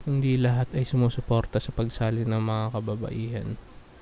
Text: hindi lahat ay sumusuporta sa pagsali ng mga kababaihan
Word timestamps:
hindi 0.09 0.33
lahat 0.45 0.69
ay 0.77 0.81
sumusuporta 0.85 1.57
sa 1.61 1.69
pagsali 1.77 2.21
ng 2.25 2.41
mga 2.51 2.65
kababaihan 2.73 3.49